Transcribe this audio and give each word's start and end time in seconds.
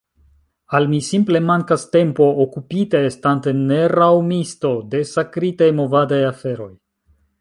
Al 0.77 0.87
mi 0.93 1.01
simple 1.07 1.41
mankas 1.49 1.83
tempo, 1.95 2.29
okupite, 2.45 3.01
estante 3.09 3.53
neraŭmisto, 3.59 4.73
de 4.95 5.03
sakritaj 5.11 5.69
movadaj 5.83 6.23
aferoj. 6.33 6.73